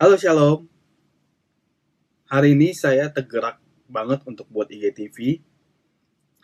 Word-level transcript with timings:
Halo 0.00 0.16
Shalom. 0.16 0.64
Hari 2.24 2.56
ini 2.56 2.72
saya 2.72 3.12
tergerak 3.12 3.60
banget 3.84 4.24
untuk 4.24 4.48
buat 4.48 4.72
IGTV. 4.72 5.44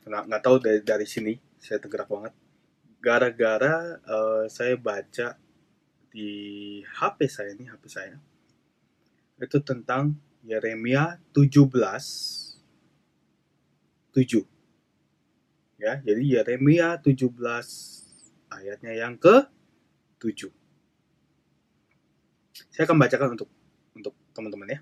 Nggak, 0.04 0.22
nggak 0.28 0.42
tahu 0.44 0.56
dari, 0.60 0.84
dari 0.84 1.08
sini 1.08 1.40
saya 1.56 1.80
tergerak 1.80 2.04
banget. 2.04 2.36
Gara-gara 3.00 3.96
eh, 3.96 4.44
saya 4.52 4.76
baca 4.76 5.40
di 6.12 6.28
HP 6.84 7.18
saya 7.32 7.56
nih, 7.56 7.72
HP 7.72 7.84
saya. 7.88 8.20
Itu 9.40 9.64
tentang 9.64 10.20
Yeremia 10.44 11.16
17 11.32 11.72
7. 14.12 15.80
Ya, 15.80 15.96
jadi 16.04 16.22
Yeremia 16.28 17.00
17 17.00 17.32
ayatnya 18.52 18.92
yang 18.92 19.16
ke 19.16 19.48
7. 20.20 20.65
Saya 22.72 22.88
akan 22.88 22.96
bacakan 22.96 23.28
untuk 23.36 23.48
untuk 23.96 24.14
teman-teman 24.32 24.76
ya. 24.76 24.80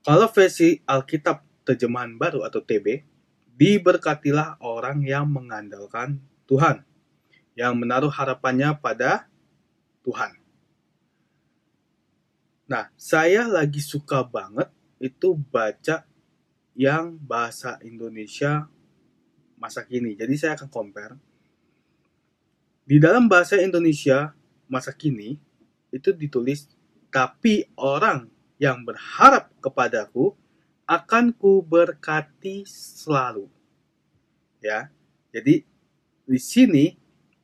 Kalau 0.00 0.28
versi 0.32 0.80
Alkitab 0.88 1.44
terjemahan 1.68 2.16
baru 2.16 2.48
atau 2.48 2.64
TB, 2.64 3.04
diberkatilah 3.60 4.56
orang 4.64 5.04
yang 5.04 5.28
mengandalkan 5.28 6.24
Tuhan, 6.48 6.80
yang 7.52 7.76
menaruh 7.76 8.08
harapannya 8.08 8.72
pada 8.80 9.28
Tuhan. 10.00 10.40
Nah, 12.64 12.88
saya 12.96 13.44
lagi 13.44 13.84
suka 13.84 14.24
banget 14.24 14.72
itu 15.02 15.36
baca 15.36 16.08
yang 16.72 17.18
bahasa 17.20 17.76
Indonesia 17.84 18.70
masa 19.60 19.84
kini. 19.84 20.16
Jadi 20.16 20.34
saya 20.40 20.56
akan 20.56 20.70
compare. 20.72 21.14
Di 22.88 22.96
dalam 22.96 23.28
bahasa 23.28 23.60
Indonesia 23.60 24.32
masa 24.70 24.96
kini 24.96 25.36
itu 25.90 26.14
ditulis 26.14 26.70
tapi 27.10 27.66
orang 27.74 28.30
yang 28.62 28.86
berharap 28.86 29.50
kepadaku 29.58 30.34
akan 30.86 31.34
ku 31.34 31.62
berkati 31.62 32.66
selalu. 32.66 33.46
Ya. 34.58 34.90
Jadi 35.30 35.62
di 36.26 36.38
sini 36.38 36.94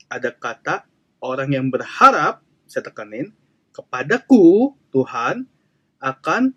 ada 0.06 0.30
kata 0.34 0.86
orang 1.22 1.55
yang 1.55 1.66
berharap 1.70 2.42
saya 2.66 2.86
tekanin 2.91 3.30
kepadaku 3.70 4.75
Tuhan 4.91 5.47
akan 6.03 6.55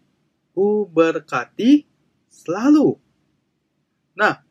ku 0.53 0.89
berkati 0.89 1.85
selalu. 2.29 2.97
Nah, 4.17 4.41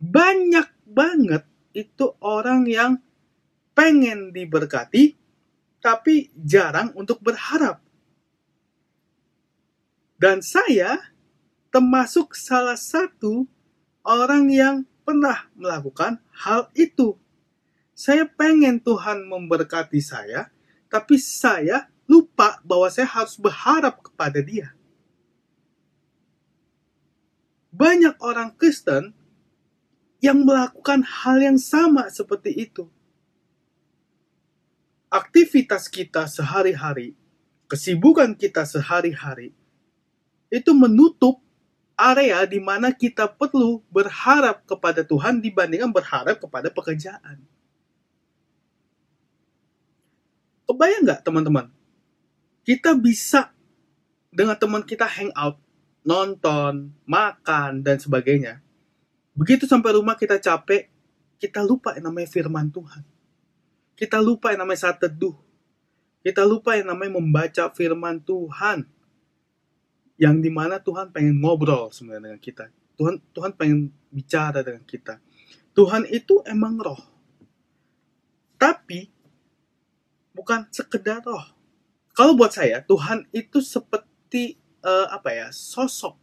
banyak 0.00 0.68
banget 0.86 1.44
itu 1.72 2.12
orang 2.20 2.64
yang 2.68 3.00
pengen 3.72 4.34
diberkati 4.34 5.16
tapi 5.80 6.28
jarang 6.36 6.92
untuk 6.94 7.20
berharap. 7.24 7.80
Dan 10.20 10.44
saya 10.44 11.00
termasuk 11.72 12.36
salah 12.36 12.76
satu 12.76 13.48
orang 14.04 14.52
yang 14.52 14.76
pernah 15.00 15.48
melakukan 15.56 16.20
hal 16.44 16.68
itu. 16.76 17.16
Saya 17.96 18.28
pengen 18.28 18.80
Tuhan 18.80 19.24
memberkati 19.28 20.00
saya, 20.00 20.52
tapi 20.92 21.16
saya 21.16 21.88
lupa 22.04 22.60
bahwa 22.64 22.88
saya 22.92 23.08
harus 23.08 23.36
berharap 23.40 24.00
kepada 24.04 24.40
Dia. 24.44 24.72
Banyak 27.70 28.20
orang 28.20 28.52
Kristen 28.58 29.14
yang 30.20 30.44
melakukan 30.44 31.00
hal 31.00 31.40
yang 31.40 31.56
sama 31.56 32.12
seperti 32.12 32.52
itu. 32.68 32.90
Aktivitas 35.10 35.90
kita 35.90 36.30
sehari-hari, 36.30 37.18
kesibukan 37.66 38.30
kita 38.38 38.62
sehari-hari, 38.62 39.50
itu 40.54 40.70
menutup 40.70 41.42
area 41.98 42.46
di 42.46 42.62
mana 42.62 42.94
kita 42.94 43.26
perlu 43.26 43.82
berharap 43.90 44.62
kepada 44.64 45.02
Tuhan 45.02 45.42
dibandingkan 45.42 45.90
berharap 45.90 46.38
kepada 46.38 46.70
pekerjaan. 46.70 47.42
Kebayang 50.70 51.02
nggak 51.02 51.22
teman-teman? 51.26 51.66
Kita 52.62 52.94
bisa 52.94 53.50
dengan 54.30 54.54
teman 54.54 54.86
kita 54.86 55.10
hangout, 55.10 55.58
nonton, 56.06 56.94
makan, 57.02 57.82
dan 57.82 57.98
sebagainya. 57.98 58.62
Begitu 59.34 59.66
sampai 59.66 59.98
rumah 59.98 60.14
kita 60.14 60.38
capek, 60.38 60.86
kita 61.42 61.66
lupa 61.66 61.98
yang 61.98 62.14
namanya 62.14 62.30
firman 62.30 62.70
Tuhan. 62.70 63.02
Kita 64.00 64.16
lupa 64.16 64.48
yang 64.56 64.64
namanya 64.64 64.88
saat 64.88 64.96
teduh. 64.96 65.36
Kita 66.24 66.48
lupa 66.48 66.72
yang 66.72 66.88
namanya 66.88 67.20
membaca 67.20 67.68
firman 67.68 68.16
Tuhan 68.24 68.88
yang 70.16 70.40
di 70.40 70.48
mana 70.48 70.80
Tuhan 70.80 71.12
pengen 71.12 71.36
ngobrol 71.36 71.92
sebenarnya 71.92 72.32
dengan 72.32 72.40
kita. 72.40 72.64
Tuhan 72.96 73.20
Tuhan 73.36 73.52
pengen 73.56 73.92
bicara 74.08 74.64
dengan 74.64 74.84
kita. 74.88 75.20
Tuhan 75.76 76.08
itu 76.08 76.40
emang 76.48 76.80
roh. 76.80 77.00
Tapi 78.56 79.12
bukan 80.32 80.64
sekedar 80.72 81.20
roh. 81.20 81.44
Kalau 82.16 82.32
buat 82.32 82.56
saya 82.56 82.80
Tuhan 82.80 83.28
itu 83.36 83.60
seperti 83.60 84.56
uh, 84.80 85.12
apa 85.12 85.28
ya? 85.32 85.48
sosok. 85.52 86.16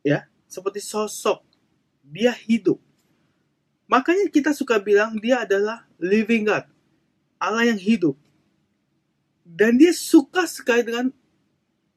Ya, 0.00 0.24
seperti 0.48 0.80
sosok. 0.80 1.44
Dia 2.04 2.32
hidup. 2.32 2.80
Makanya 3.90 4.30
kita 4.30 4.54
suka 4.54 4.78
bilang 4.78 5.18
dia 5.18 5.42
adalah 5.42 5.82
living 5.98 6.46
God. 6.46 6.62
Allah 7.42 7.74
yang 7.74 7.80
hidup. 7.80 8.14
Dan 9.42 9.82
dia 9.82 9.90
suka 9.90 10.46
sekali 10.46 10.86
dengan 10.86 11.10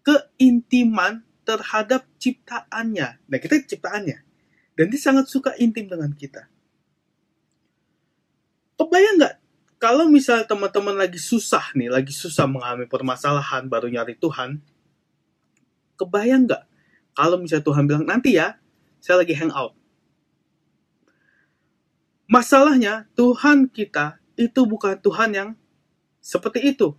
keintiman 0.02 1.22
terhadap 1.46 2.10
ciptaannya. 2.18 3.22
Nah, 3.30 3.38
kita 3.38 3.62
ciptaannya. 3.62 4.26
Dan 4.74 4.90
dia 4.90 4.98
sangat 4.98 5.30
suka 5.30 5.54
intim 5.62 5.86
dengan 5.86 6.10
kita. 6.18 6.50
Kebayang 8.74 9.22
nggak 9.22 9.36
kalau 9.78 10.08
misal 10.10 10.48
teman-teman 10.48 10.96
lagi 10.96 11.20
susah 11.20 11.76
nih, 11.76 11.92
lagi 11.92 12.16
susah 12.16 12.48
mengalami 12.48 12.88
permasalahan, 12.88 13.68
baru 13.68 13.92
nyari 13.92 14.16
Tuhan, 14.16 14.64
kebayang 16.00 16.48
nggak 16.50 16.64
kalau 17.14 17.38
misal 17.38 17.62
Tuhan 17.62 17.86
bilang, 17.86 18.08
nanti 18.08 18.40
ya, 18.40 18.58
saya 18.98 19.22
lagi 19.22 19.38
hangout. 19.38 19.78
Masalahnya, 22.28 23.06
Tuhan 23.14 23.68
kita 23.68 24.20
itu 24.40 24.62
bukan 24.64 24.98
Tuhan 25.00 25.30
yang 25.36 25.50
seperti 26.24 26.74
itu. 26.74 26.96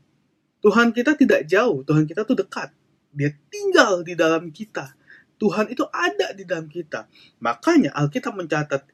Tuhan 0.60 0.92
kita 0.92 1.16
tidak 1.16 1.44
jauh, 1.44 1.84
Tuhan 1.84 2.04
kita 2.08 2.24
tuh 2.24 2.36
dekat. 2.40 2.72
Dia 3.12 3.32
tinggal 3.52 4.00
di 4.04 4.16
dalam 4.16 4.48
kita. 4.48 4.96
Tuhan 5.36 5.68
itu 5.68 5.84
ada 5.92 6.32
di 6.32 6.44
dalam 6.48 6.70
kita. 6.70 7.04
Makanya 7.42 7.92
Alkitab 7.92 8.32
mencatat, 8.32 8.86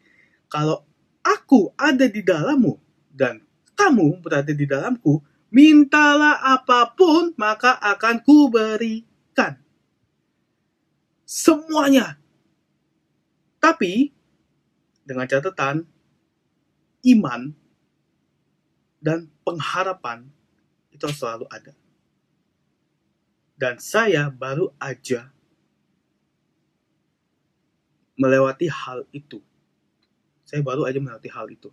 kalau 0.50 0.82
aku 1.22 1.70
ada 1.78 2.10
di 2.10 2.22
dalammu 2.26 2.74
dan 3.14 3.44
kamu 3.78 4.18
berada 4.18 4.50
di 4.50 4.66
dalamku, 4.66 5.22
mintalah 5.54 6.42
apa 6.42 6.90
pun 6.94 7.34
maka 7.38 7.78
akan 7.78 8.22
kuberikan. 8.22 9.58
Semuanya. 11.22 12.18
Tapi 13.60 14.10
dengan 15.04 15.28
catatan 15.28 15.86
iman 17.04 17.52
dan 19.00 19.28
pengharapan 19.42 20.28
itu 20.92 21.06
selalu 21.08 21.48
ada. 21.48 21.72
Dan 23.56 23.76
saya 23.76 24.28
baru 24.32 24.72
aja 24.80 25.28
melewati 28.16 28.68
hal 28.68 29.08
itu. 29.12 29.40
Saya 30.44 30.60
baru 30.60 30.84
aja 30.84 31.00
melewati 31.00 31.28
hal 31.32 31.48
itu. 31.48 31.72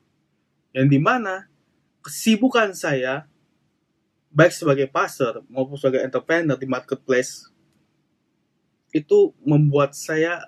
Yang 0.71 0.87
di 0.95 0.99
mana 0.99 1.47
kesibukan 2.03 2.71
saya, 2.71 3.27
baik 4.31 4.55
sebagai 4.55 4.87
pastor 4.87 5.43
maupun 5.51 5.75
sebagai 5.75 6.03
entrepreneur 6.03 6.55
di 6.55 6.67
marketplace, 6.67 7.51
itu 8.95 9.35
membuat 9.43 9.91
saya 9.91 10.43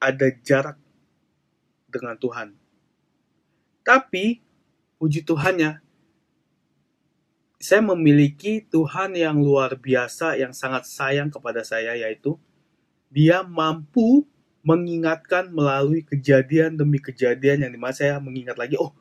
ada 0.00 0.28
jarak 0.44 0.80
dengan 1.88 2.16
Tuhan. 2.16 2.63
Tapi, 3.84 4.40
puji 4.96 5.22
Tuhannya, 5.22 5.84
saya 7.64 7.80
memiliki 7.80 8.60
Tuhan 8.68 9.16
yang 9.16 9.40
luar 9.40 9.76
biasa 9.80 10.36
yang 10.36 10.52
sangat 10.52 10.84
sayang 10.84 11.32
kepada 11.32 11.64
saya 11.64 11.96
yaitu 11.96 12.36
dia 13.08 13.40
mampu 13.40 14.28
mengingatkan 14.60 15.48
melalui 15.48 16.04
kejadian 16.04 16.76
demi 16.76 17.00
kejadian 17.00 17.64
yang 17.64 17.72
di 17.72 17.80
mana 17.80 17.96
saya 17.96 18.20
mengingat 18.20 18.60
lagi 18.60 18.76
oh 18.76 18.92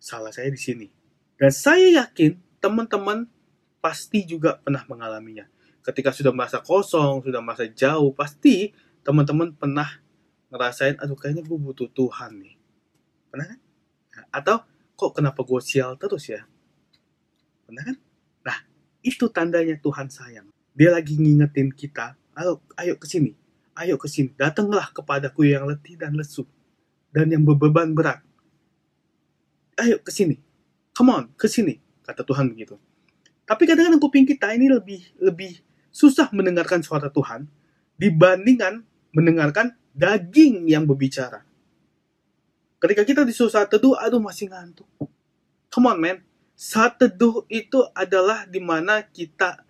salah 0.00 0.32
saya 0.32 0.48
di 0.48 0.56
sini. 0.56 0.88
Dan 1.36 1.52
saya 1.52 2.04
yakin 2.04 2.40
teman-teman 2.64 3.28
pasti 3.84 4.24
juga 4.24 4.56
pernah 4.56 4.88
mengalaminya. 4.88 5.44
Ketika 5.84 6.08
sudah 6.08 6.32
merasa 6.32 6.64
kosong 6.64 7.24
sudah 7.24 7.44
merasa 7.44 7.68
jauh 7.68 8.16
pasti 8.16 8.72
teman-teman 9.04 9.52
pernah 9.52 10.00
ngerasain 10.48 10.96
aduh 10.96 11.16
kayaknya 11.16 11.44
gue 11.44 11.58
butuh 11.60 11.92
Tuhan 11.92 12.40
nih. 12.40 12.56
Pernah 13.28 13.46
kan 13.52 13.60
atau 14.30 14.62
kok 14.98 15.12
kenapa 15.16 15.40
gue 15.46 15.60
sial 15.62 15.94
terus 15.96 16.28
ya 16.28 16.42
Benar 17.68 17.84
kan? 17.92 17.96
Itu 19.04 19.30
tandanya 19.30 19.78
Tuhan 19.78 20.10
sayang. 20.10 20.48
Dia 20.74 20.94
lagi 20.94 21.18
ngingetin 21.18 21.74
kita, 21.74 22.14
ayo, 22.36 22.62
ayo 22.78 22.94
ke 22.98 23.06
sini, 23.06 23.34
ayo 23.74 23.98
ke 23.98 24.06
sini, 24.06 24.30
datanglah 24.36 24.90
kepadaku 24.94 25.48
yang 25.48 25.66
letih 25.66 25.98
dan 25.98 26.14
lesu, 26.14 26.46
dan 27.10 27.30
yang 27.30 27.42
berbeban 27.42 27.94
berat. 27.94 28.22
Ayo 29.78 29.98
ke 30.02 30.10
sini, 30.10 30.38
come 30.94 31.10
on, 31.14 31.24
ke 31.34 31.48
sini, 31.50 31.80
kata 32.06 32.22
Tuhan 32.22 32.52
begitu. 32.52 32.78
Tapi 33.48 33.64
kadang-kadang 33.64 34.02
kuping 34.02 34.28
kita 34.28 34.52
ini 34.54 34.68
lebih 34.70 35.00
lebih 35.18 35.56
susah 35.88 36.28
mendengarkan 36.36 36.84
suara 36.84 37.08
Tuhan 37.08 37.48
dibandingkan 37.96 38.84
mendengarkan 39.16 39.72
daging 39.96 40.68
yang 40.68 40.84
berbicara. 40.84 41.47
Ketika 42.78 43.02
kita 43.02 43.22
disuruh 43.26 43.50
saat 43.50 43.66
teduh, 43.66 43.98
aduh 43.98 44.22
masih 44.22 44.50
ngantuk. 44.50 44.86
Come 45.68 45.90
on 45.90 45.98
man, 45.98 46.18
saat 46.54 46.98
teduh 46.98 47.42
itu 47.50 47.82
adalah 47.94 48.46
di 48.46 48.62
mana 48.62 49.02
kita 49.02 49.66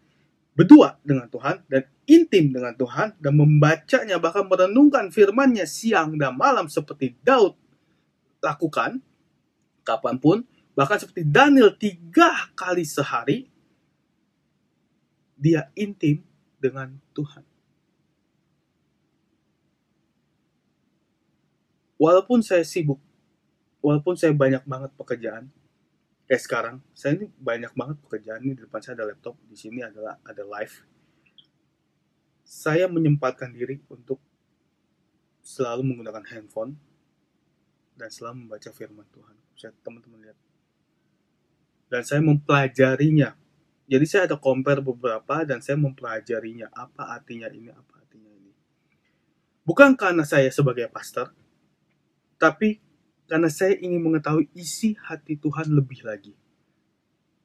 berdua 0.52 0.98
dengan 1.06 1.30
Tuhan 1.30 1.64
dan 1.70 1.86
intim 2.08 2.50
dengan 2.50 2.74
Tuhan 2.74 3.14
dan 3.20 3.32
membacanya 3.36 4.16
bahkan 4.18 4.48
merenungkan 4.48 5.12
firmannya 5.12 5.68
siang 5.68 6.18
dan 6.18 6.34
malam 6.34 6.66
seperti 6.66 7.14
Daud 7.22 7.54
lakukan 8.42 8.98
kapan 9.86 10.16
pun 10.18 10.42
bahkan 10.74 10.98
seperti 10.98 11.22
Daniel 11.22 11.70
tiga 11.78 12.50
kali 12.58 12.82
sehari 12.82 13.46
dia 15.38 15.70
intim 15.78 16.26
dengan 16.58 16.90
Tuhan. 17.14 17.46
Walaupun 21.98 22.40
saya 22.40 22.62
sibuk, 22.62 23.02
walaupun 23.82 24.14
saya 24.14 24.30
banyak 24.30 24.62
banget 24.62 24.94
pekerjaan, 24.94 25.50
kayak 26.30 26.42
sekarang, 26.42 26.76
saya 26.94 27.18
ini 27.18 27.26
banyak 27.36 27.74
banget 27.74 27.96
pekerjaan 28.06 28.40
ini 28.46 28.54
di 28.54 28.62
depan 28.62 28.78
saya 28.78 29.02
ada 29.02 29.10
laptop, 29.10 29.34
di 29.50 29.56
sini 29.58 29.82
adalah 29.82 30.16
ada 30.22 30.42
live. 30.46 30.86
Saya 32.46 32.86
menyempatkan 32.86 33.50
diri 33.50 33.82
untuk 33.90 34.22
selalu 35.42 35.84
menggunakan 35.84 36.24
handphone 36.32 36.78
dan 37.98 38.08
selalu 38.08 38.46
membaca 38.46 38.70
firman 38.70 39.04
Tuhan. 39.10 39.36
Saya 39.58 39.74
teman-teman 39.82 40.22
lihat. 40.22 40.38
Dan 41.90 42.06
saya 42.06 42.22
mempelajarinya 42.22 43.34
jadi 43.88 44.04
saya 44.04 44.22
ada 44.28 44.36
compare 44.36 44.84
beberapa 44.84 45.48
dan 45.48 45.64
saya 45.64 45.80
mempelajarinya 45.80 46.68
apa 46.76 47.08
artinya 47.16 47.48
ini 47.48 47.72
apa 47.72 47.92
artinya 47.96 48.28
ini 48.36 48.52
bukan 49.64 49.96
karena 49.96 50.28
saya 50.28 50.52
sebagai 50.52 50.92
pastor 50.92 51.32
tapi 52.38 52.78
karena 53.28 53.52
saya 53.52 53.76
ingin 53.76 54.00
mengetahui 54.00 54.48
isi 54.56 54.96
hati 54.96 55.36
Tuhan 55.36 55.68
lebih 55.68 56.00
lagi. 56.06 56.32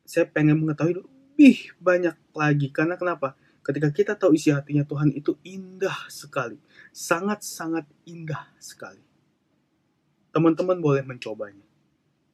Saya 0.07 0.23
pengen 0.29 0.63
mengetahui 0.63 1.03
lebih 1.03 1.75
banyak 1.81 2.15
lagi. 2.31 2.71
Karena 2.71 2.95
kenapa? 2.95 3.35
Ketika 3.63 3.91
kita 3.91 4.13
tahu 4.15 4.37
isi 4.37 4.53
hatinya 4.55 4.87
Tuhan 4.87 5.11
itu 5.11 5.35
indah 5.43 6.07
sekali. 6.07 6.55
Sangat-sangat 6.95 7.83
indah 8.07 8.47
sekali. 8.61 9.03
Teman-teman 10.31 10.79
boleh 10.79 11.03
mencobanya. 11.03 11.67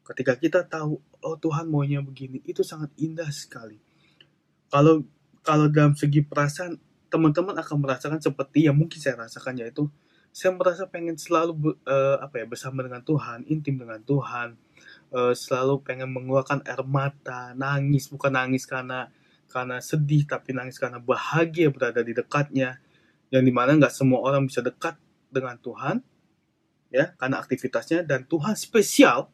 Ketika 0.05 0.37
kita 0.37 0.61
tahu 0.65 1.01
oh 1.21 1.35
Tuhan 1.37 1.69
maunya 1.69 2.01
begini 2.01 2.41
itu 2.45 2.61
sangat 2.61 2.93
indah 3.01 3.29
sekali. 3.33 3.81
Kalau 4.69 5.05
kalau 5.41 5.69
dalam 5.69 5.97
segi 5.97 6.21
perasaan 6.21 6.77
teman-teman 7.09 7.57
akan 7.57 7.77
merasakan 7.81 8.21
seperti 8.21 8.69
yang 8.69 8.77
mungkin 8.77 9.01
saya 9.01 9.25
rasakan 9.25 9.57
yaitu 9.57 9.89
saya 10.29 10.55
merasa 10.55 10.85
pengen 10.85 11.17
selalu 11.17 11.75
uh, 11.83 12.17
apa 12.21 12.41
ya 12.41 12.45
bersama 12.45 12.85
dengan 12.85 13.01
Tuhan, 13.01 13.45
intim 13.49 13.81
dengan 13.81 13.99
Tuhan, 14.05 14.55
uh, 15.11 15.33
selalu 15.33 15.81
pengen 15.81 16.09
mengeluarkan 16.13 16.63
air 16.63 16.81
mata, 16.85 17.53
nangis 17.57 18.07
bukan 18.07 18.33
nangis 18.33 18.69
karena 18.69 19.09
karena 19.49 19.81
sedih 19.81 20.29
tapi 20.29 20.53
nangis 20.53 20.77
karena 20.77 21.01
bahagia 21.01 21.73
berada 21.73 22.05
di 22.05 22.13
dekatnya, 22.13 22.77
yang 23.33 23.41
di 23.41 23.53
mana 23.53 23.75
nggak 23.75 23.93
semua 23.93 24.21
orang 24.21 24.45
bisa 24.45 24.61
dekat 24.61 24.95
dengan 25.33 25.57
Tuhan, 25.57 26.05
ya 26.93 27.17
karena 27.17 27.41
aktivitasnya. 27.41 28.05
Dan 28.05 28.29
Tuhan 28.29 28.53
spesial 28.53 29.27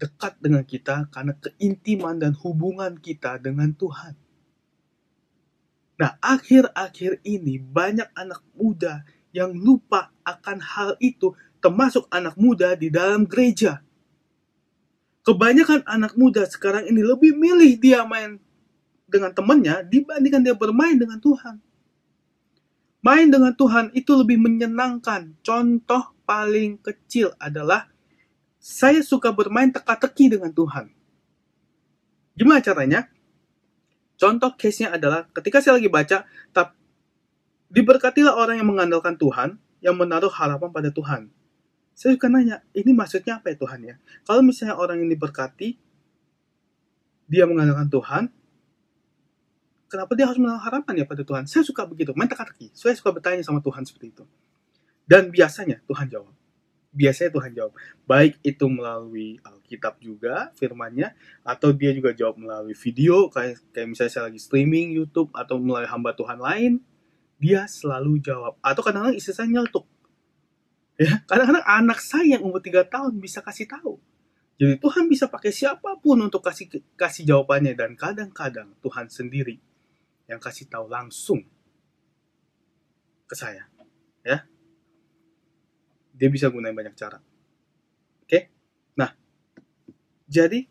dekat 0.00 0.40
dengan 0.40 0.64
kita 0.64 1.08
karena 1.12 1.36
keintiman 1.36 2.16
dan 2.16 2.32
hubungan 2.40 2.96
kita 2.96 3.36
dengan 3.36 3.72
Tuhan. 3.76 4.16
Nah, 6.00 6.16
akhir-akhir 6.24 7.20
ini 7.28 7.60
banyak 7.60 8.08
anak 8.16 8.40
muda 8.56 9.04
yang 9.30 9.54
lupa 9.54 10.10
akan 10.26 10.58
hal 10.62 10.90
itu, 10.98 11.34
termasuk 11.62 12.06
anak 12.10 12.34
muda 12.34 12.74
di 12.74 12.90
dalam 12.90 13.26
gereja. 13.26 13.82
Kebanyakan 15.20 15.84
anak 15.84 16.16
muda 16.16 16.48
sekarang 16.48 16.88
ini 16.88 17.04
lebih 17.04 17.36
milih 17.36 17.76
dia 17.76 18.02
main 18.08 18.40
dengan 19.04 19.30
temannya 19.34 19.84
dibandingkan 19.84 20.40
dia 20.40 20.56
bermain 20.56 20.96
dengan 20.96 21.20
Tuhan. 21.20 21.60
Main 23.00 23.32
dengan 23.32 23.52
Tuhan 23.56 23.92
itu 23.96 24.12
lebih 24.16 24.40
menyenangkan. 24.40 25.36
Contoh 25.40 26.12
paling 26.24 26.80
kecil 26.80 27.32
adalah 27.36 27.88
saya 28.60 29.00
suka 29.00 29.32
bermain 29.32 29.72
teka-teki 29.72 30.36
dengan 30.36 30.52
Tuhan. 30.52 30.92
Gimana 32.36 32.60
caranya? 32.60 33.08
Contoh 34.20 34.52
case-nya 34.52 34.92
adalah 34.92 35.24
ketika 35.32 35.64
saya 35.64 35.80
lagi 35.80 35.88
baca, 35.88 36.28
tap, 36.52 36.76
diberkatilah 37.70 38.34
orang 38.34 38.58
yang 38.58 38.68
mengandalkan 38.68 39.14
Tuhan, 39.14 39.56
yang 39.80 39.96
menaruh 39.96 40.30
harapan 40.30 40.70
pada 40.74 40.90
Tuhan. 40.90 41.30
Saya 41.94 42.18
suka 42.18 42.26
nanya, 42.26 42.60
ini 42.74 42.90
maksudnya 42.92 43.38
apa 43.38 43.54
ya 43.54 43.56
Tuhan 43.56 43.80
ya? 43.86 43.94
Kalau 44.26 44.42
misalnya 44.42 44.76
orang 44.76 45.00
yang 45.00 45.10
diberkati, 45.12 45.78
dia 47.30 47.46
mengandalkan 47.46 47.86
Tuhan, 47.86 48.22
kenapa 49.86 50.12
dia 50.18 50.26
harus 50.26 50.40
menaruh 50.42 50.60
harapan 50.60 51.04
ya 51.04 51.06
pada 51.06 51.22
Tuhan? 51.22 51.46
Saya 51.46 51.62
suka 51.62 51.86
begitu, 51.86 52.10
main 52.18 52.26
teka-teki. 52.26 52.74
Saya 52.74 52.98
suka 52.98 53.14
bertanya 53.14 53.46
sama 53.46 53.62
Tuhan 53.62 53.86
seperti 53.86 54.10
itu. 54.10 54.24
Dan 55.06 55.30
biasanya 55.30 55.82
Tuhan 55.86 56.10
jawab. 56.10 56.34
Biasanya 56.90 57.30
Tuhan 57.30 57.50
jawab. 57.54 57.72
Baik 58.02 58.42
itu 58.42 58.66
melalui 58.66 59.38
Alkitab 59.46 60.02
juga 60.02 60.50
firmannya 60.58 61.14
atau 61.46 61.70
dia 61.70 61.94
juga 61.94 62.10
jawab 62.10 62.42
melalui 62.42 62.74
video 62.74 63.30
kayak 63.30 63.62
kayak 63.70 63.86
misalnya 63.94 64.10
saya 64.10 64.24
lagi 64.26 64.42
streaming 64.42 64.90
YouTube 64.98 65.30
atau 65.30 65.62
melalui 65.62 65.86
hamba 65.86 66.10
Tuhan 66.18 66.42
lain 66.42 66.82
dia 67.40 67.64
selalu 67.64 68.20
jawab. 68.20 68.60
Atau 68.60 68.84
kadang-kadang 68.84 69.16
istri 69.16 69.32
saya 69.32 69.48
nyeletuk. 69.48 69.88
Ya 71.00 71.24
kadang-kadang 71.24 71.64
anak 71.64 72.04
saya 72.04 72.36
yang 72.36 72.44
umur 72.44 72.60
3 72.60 72.84
tahun 72.84 73.16
bisa 73.16 73.40
kasih 73.40 73.64
tahu. 73.64 73.96
Jadi 74.60 74.76
Tuhan 74.76 75.08
bisa 75.08 75.24
pakai 75.32 75.48
siapa 75.48 75.96
pun 75.96 76.20
untuk 76.20 76.44
kasih 76.44 76.68
kasih 77.00 77.24
jawabannya. 77.24 77.72
Dan 77.72 77.96
kadang-kadang 77.96 78.76
Tuhan 78.84 79.08
sendiri 79.08 79.56
yang 80.28 80.36
kasih 80.36 80.68
tahu 80.68 80.92
langsung 80.92 81.40
ke 83.24 83.32
saya. 83.32 83.64
Ya. 84.20 84.44
Dia 86.12 86.28
bisa 86.28 86.52
gunain 86.52 86.76
banyak 86.76 86.92
cara. 86.92 87.24
Oke? 88.28 88.52
Nah 89.00 89.16
jadi, 90.30 90.62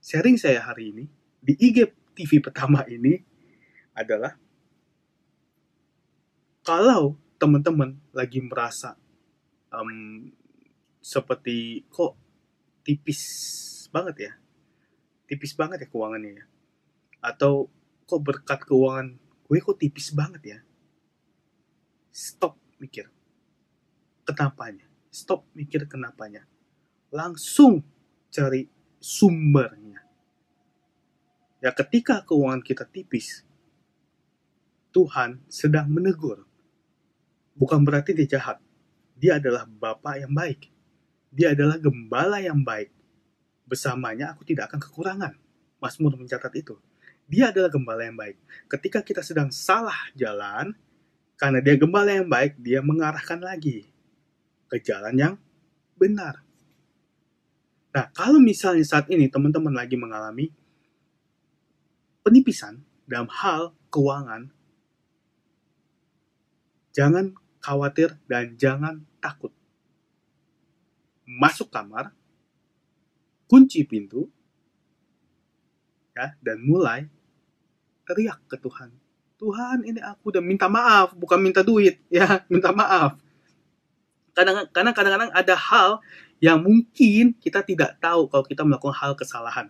sharing 0.00 0.40
saya 0.40 0.64
hari 0.64 0.88
ini 0.88 1.04
di 1.44 1.52
IG 1.52 1.92
TV 2.16 2.40
pertama 2.40 2.80
ini 2.88 3.20
adalah 3.92 4.40
kalau 6.60 7.16
teman-teman 7.40 7.96
lagi 8.12 8.44
merasa 8.44 8.96
um, 9.72 10.28
seperti 11.00 11.88
kok 11.88 12.16
tipis 12.84 13.22
banget 13.88 14.30
ya, 14.30 14.32
tipis 15.24 15.56
banget 15.56 15.84
ya 15.84 15.88
keuangannya 15.88 16.44
ya, 16.44 16.44
atau 17.24 17.72
kok 18.04 18.20
berkat 18.20 18.60
keuangan 18.68 19.16
gue 19.50 19.58
kok 19.58 19.78
tipis 19.80 20.12
banget 20.14 20.42
ya, 20.46 20.58
stop 22.12 22.54
mikir. 22.78 23.10
Kenapanya, 24.22 24.86
stop 25.10 25.42
mikir 25.58 25.90
kenapanya, 25.90 26.46
langsung 27.10 27.82
cari 28.30 28.70
sumbernya. 29.02 30.06
Ya 31.58 31.74
ketika 31.74 32.22
keuangan 32.22 32.62
kita 32.62 32.86
tipis, 32.86 33.42
Tuhan 34.94 35.42
sedang 35.50 35.90
menegur. 35.90 36.49
Bukan 37.56 37.82
berarti 37.82 38.14
dia 38.14 38.38
jahat. 38.38 38.58
Dia 39.20 39.36
adalah 39.36 39.68
Bapak 39.68 40.22
yang 40.22 40.32
baik. 40.32 40.70
Dia 41.30 41.54
adalah 41.54 41.76
gembala 41.78 42.42
yang 42.42 42.62
baik. 42.64 42.90
Bersamanya 43.68 44.34
aku 44.34 44.42
tidak 44.42 44.72
akan 44.72 44.80
kekurangan. 44.82 45.32
Mazmur 45.78 46.18
mencatat 46.18 46.52
itu. 46.58 46.76
Dia 47.30 47.54
adalah 47.54 47.70
gembala 47.70 48.02
yang 48.02 48.18
baik. 48.18 48.36
Ketika 48.66 49.06
kita 49.06 49.22
sedang 49.22 49.54
salah 49.54 50.10
jalan, 50.18 50.74
karena 51.38 51.62
dia 51.62 51.78
gembala 51.78 52.10
yang 52.10 52.26
baik, 52.26 52.58
dia 52.58 52.82
mengarahkan 52.82 53.38
lagi 53.38 53.88
ke 54.66 54.76
jalan 54.82 55.14
yang 55.14 55.34
benar. 55.94 56.42
Nah, 57.90 58.06
kalau 58.12 58.42
misalnya 58.42 58.82
saat 58.86 59.06
ini 59.08 59.26
teman-teman 59.26 59.74
lagi 59.74 59.94
mengalami 59.98 60.50
penipisan 62.26 62.82
dalam 63.06 63.26
hal 63.30 63.74
keuangan, 63.88 64.52
jangan 66.90 67.34
khawatir 67.60 68.16
dan 68.26 68.56
jangan 68.56 69.04
takut. 69.22 69.52
Masuk 71.28 71.70
kamar, 71.70 72.10
kunci 73.46 73.86
pintu, 73.86 74.26
ya, 76.16 76.34
dan 76.42 76.58
mulai 76.62 77.06
teriak 78.02 78.42
ke 78.50 78.58
Tuhan. 78.58 78.90
Tuhan 79.40 79.88
ini 79.88 80.02
aku 80.02 80.34
dan 80.34 80.44
minta 80.44 80.68
maaf, 80.68 81.16
bukan 81.16 81.40
minta 81.40 81.64
duit 81.64 82.02
ya, 82.12 82.44
minta 82.50 82.74
maaf. 82.74 83.16
Kadang 84.34 84.66
kadang-kadang 84.72 85.30
ada 85.32 85.54
hal 85.54 85.90
yang 86.40 86.60
mungkin 86.60 87.36
kita 87.36 87.60
tidak 87.60 88.00
tahu 88.00 88.26
kalau 88.28 88.44
kita 88.44 88.64
melakukan 88.64 88.96
hal 88.96 89.12
kesalahan. 89.14 89.68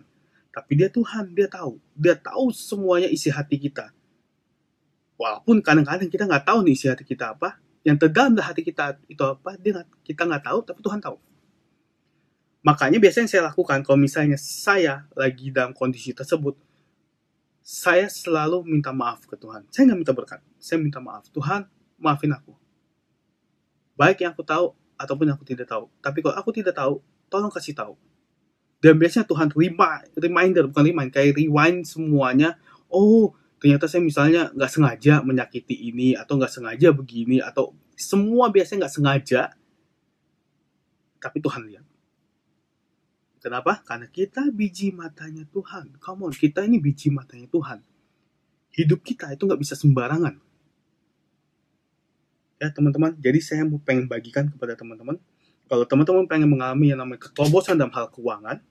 Tapi 0.51 0.71
dia 0.75 0.91
Tuhan, 0.91 1.31
dia 1.31 1.47
tahu. 1.47 1.79
Dia 1.95 2.15
tahu 2.19 2.51
semuanya 2.51 3.07
isi 3.07 3.31
hati 3.31 3.55
kita. 3.55 3.95
Walaupun 5.21 5.61
kadang-kadang 5.61 6.09
kita 6.09 6.25
nggak 6.25 6.49
tahu 6.49 6.65
nih 6.65 6.73
isi 6.73 6.89
hati 6.89 7.05
kita 7.05 7.37
apa, 7.37 7.61
yang 7.85 8.01
terdalam 8.01 8.33
di 8.33 8.41
hati 8.41 8.65
kita 8.65 8.97
itu 9.05 9.21
apa, 9.21 9.53
dia 9.61 9.85
kita 10.01 10.25
nggak 10.25 10.49
tahu, 10.49 10.59
tapi 10.65 10.81
Tuhan 10.81 10.97
tahu. 10.97 11.17
Makanya 12.65 12.97
biasanya 12.97 13.29
saya 13.29 13.41
lakukan 13.53 13.85
kalau 13.85 14.01
misalnya 14.01 14.37
saya 14.41 15.05
lagi 15.13 15.53
dalam 15.53 15.77
kondisi 15.77 16.17
tersebut, 16.17 16.57
saya 17.61 18.09
selalu 18.09 18.65
minta 18.65 18.89
maaf 18.89 19.29
ke 19.29 19.37
Tuhan. 19.37 19.69
Saya 19.69 19.93
nggak 19.93 19.99
minta 20.01 20.13
berkat, 20.17 20.41
saya 20.57 20.81
minta 20.81 20.97
maaf. 20.97 21.29
Tuhan, 21.29 21.69
maafin 22.01 22.33
aku. 22.33 22.57
Baik 23.93 24.25
yang 24.25 24.33
aku 24.33 24.41
tahu 24.41 24.73
ataupun 24.97 25.29
yang 25.29 25.37
aku 25.37 25.45
tidak 25.45 25.69
tahu. 25.69 25.85
Tapi 26.01 26.17
kalau 26.25 26.33
aku 26.33 26.49
tidak 26.49 26.73
tahu, 26.73 26.97
tolong 27.29 27.53
kasih 27.53 27.77
tahu. 27.77 27.93
Dan 28.81 28.97
biasanya 28.97 29.29
Tuhan 29.29 29.53
remind, 29.53 30.09
reminder, 30.17 30.65
bukan 30.65 30.85
remind, 30.89 31.13
kayak 31.13 31.37
rewind 31.37 31.85
semuanya. 31.85 32.57
Oh, 32.89 33.37
ternyata 33.61 33.85
saya 33.85 34.01
misalnya 34.01 34.49
nggak 34.57 34.71
sengaja 34.73 35.21
menyakiti 35.21 35.77
ini, 35.93 36.17
atau 36.17 36.41
nggak 36.41 36.49
sengaja 36.49 36.89
begini, 36.89 37.37
atau 37.37 37.77
semua 37.93 38.49
biasanya 38.49 38.89
nggak 38.89 38.95
sengaja. 38.97 39.41
Tapi 41.21 41.37
Tuhan 41.37 41.69
lihat. 41.69 41.85
Kenapa? 43.41 43.85
Karena 43.85 44.09
kita 44.09 44.49
biji 44.49 44.89
matanya 44.89 45.45
Tuhan. 45.53 45.93
Come 46.01 46.29
on, 46.29 46.33
kita 46.33 46.65
ini 46.65 46.81
biji 46.81 47.13
matanya 47.13 47.45
Tuhan. 47.45 47.85
Hidup 48.73 49.05
kita 49.05 49.29
itu 49.29 49.45
nggak 49.45 49.61
bisa 49.61 49.77
sembarangan. 49.77 50.41
Ya 52.57 52.69
teman-teman, 52.73 53.13
jadi 53.17 53.37
saya 53.41 53.61
mau 53.65 53.77
pengen 53.81 54.09
bagikan 54.09 54.49
kepada 54.49 54.73
teman-teman. 54.73 55.21
Kalau 55.69 55.85
teman-teman 55.85 56.25
pengen 56.25 56.49
mengalami 56.49 56.93
yang 56.93 57.01
namanya 57.01 57.29
keterobosan 57.29 57.77
dalam 57.77 57.93
hal 57.93 58.09
keuangan, 58.09 58.61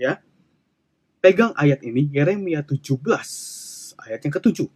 ya, 0.00 0.20
pegang 1.20 1.52
ayat 1.56 1.80
ini, 1.84 2.08
Yeremia 2.08 2.64
17, 2.64 2.96
ayat 3.98 4.20
yang 4.22 4.34
ketujuh. 4.34 4.68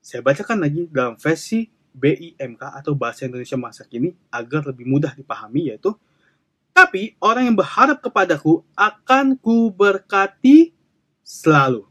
Saya 0.00 0.24
bacakan 0.24 0.64
lagi 0.64 0.88
dalam 0.88 1.18
versi 1.20 1.68
BIMK 1.90 2.62
atau 2.62 2.94
Bahasa 2.94 3.26
Indonesia 3.26 3.58
masa 3.58 3.82
kini 3.84 4.14
agar 4.30 4.70
lebih 4.70 4.86
mudah 4.86 5.12
dipahami, 5.12 5.74
yaitu 5.74 5.92
tapi 6.70 7.18
orang 7.18 7.50
yang 7.50 7.56
berharap 7.58 7.98
kepadaku 7.98 8.62
akan 8.78 9.34
ku 9.36 9.74
berkati 9.74 10.70
selalu. 11.20 11.89